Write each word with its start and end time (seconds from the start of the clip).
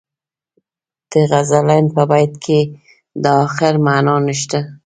د 1.11 1.13
غزلبڼ 1.31 1.83
په 1.95 2.01
بیت 2.11 2.33
کې 2.45 2.59
د 3.23 3.25
اخر 3.45 3.73
معنا 3.85 4.15
نشته. 4.27 4.59